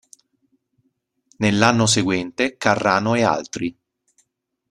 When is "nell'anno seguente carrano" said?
1.37-3.13